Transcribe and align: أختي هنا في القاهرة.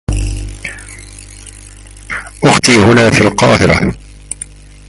أختي 2.43 2.75
هنا 2.77 3.09
في 3.09 3.21
القاهرة. 3.21 3.95